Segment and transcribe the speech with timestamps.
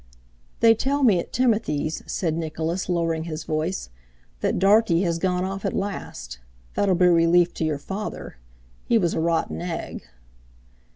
[0.61, 3.91] "They tell me at Timothy's," said Nicholas, lowering his voice,
[4.39, 6.39] "that Dartie has gone off at last.
[6.73, 8.37] That'll be a relief to your father.
[8.85, 10.07] He was a rotten egg."